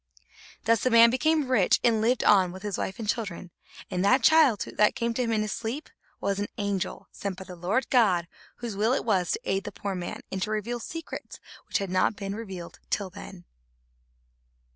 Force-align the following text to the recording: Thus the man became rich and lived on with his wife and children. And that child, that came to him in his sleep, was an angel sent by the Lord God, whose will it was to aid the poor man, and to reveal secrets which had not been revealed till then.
Thus 0.65 0.81
the 0.81 0.89
man 0.89 1.11
became 1.11 1.47
rich 1.51 1.79
and 1.83 2.01
lived 2.01 2.23
on 2.23 2.51
with 2.51 2.63
his 2.63 2.75
wife 2.75 2.97
and 2.97 3.07
children. 3.07 3.51
And 3.91 4.03
that 4.03 4.23
child, 4.23 4.61
that 4.65 4.95
came 4.95 5.13
to 5.13 5.21
him 5.21 5.31
in 5.31 5.43
his 5.43 5.51
sleep, 5.51 5.91
was 6.19 6.39
an 6.39 6.47
angel 6.57 7.07
sent 7.11 7.37
by 7.37 7.43
the 7.43 7.55
Lord 7.55 7.87
God, 7.91 8.27
whose 8.55 8.75
will 8.75 8.93
it 8.93 9.05
was 9.05 9.33
to 9.33 9.39
aid 9.43 9.63
the 9.63 9.71
poor 9.71 9.93
man, 9.93 10.21
and 10.31 10.41
to 10.41 10.49
reveal 10.49 10.79
secrets 10.79 11.39
which 11.67 11.77
had 11.77 11.91
not 11.91 12.15
been 12.15 12.33
revealed 12.33 12.79
till 12.89 13.11
then. 13.11 13.45